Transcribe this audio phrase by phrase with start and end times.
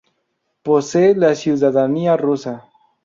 [0.63, 2.67] Posee la ciudadanía rusa.